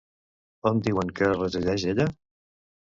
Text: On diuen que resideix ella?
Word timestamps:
On 0.71 0.81
diuen 0.89 1.13
que 1.21 1.31
resideix 1.37 1.89
ella? 1.95 2.11